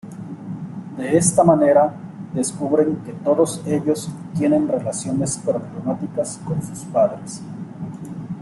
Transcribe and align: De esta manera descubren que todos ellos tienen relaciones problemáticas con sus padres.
De 0.97 1.15
esta 1.15 1.43
manera 1.43 1.93
descubren 2.33 3.03
que 3.03 3.13
todos 3.13 3.61
ellos 3.67 4.09
tienen 4.35 4.67
relaciones 4.67 5.37
problemáticas 5.37 6.39
con 6.43 6.59
sus 6.59 6.79
padres. 6.85 7.43